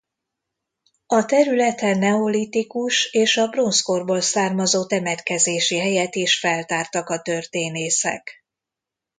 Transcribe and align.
A 1.07 1.25
területen 1.25 1.99
neolitikus 1.99 3.05
és 3.05 3.37
a 3.37 3.47
bronzkorból 3.47 4.21
származó 4.21 4.85
temetkezési 4.85 5.77
helyet 5.79 6.15
is 6.15 6.39
feltártak 6.39 7.09
a 7.09 7.19
történészek. 7.21 8.43